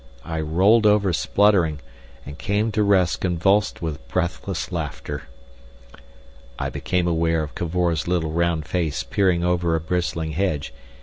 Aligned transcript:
I 0.25 0.41
rolled 0.41 0.87
over 0.87 1.13
spluttering, 1.13 1.79
and 2.25 2.35
came 2.35 2.71
to 2.71 2.81
rest 2.81 3.19
convulsed 3.21 3.83
with 3.83 4.07
breathless 4.07 4.71
laughter. 4.71 5.29
I 6.57 6.71
became 6.71 7.07
aware 7.07 7.43
of 7.43 7.53
Cavor's 7.53 8.07
little 8.07 8.31
round 8.31 8.65
face 8.65 9.03
peering 9.03 9.43
over 9.43 9.75
a 9.75 9.79
bristling 9.79 10.31
hedge. 10.31 10.73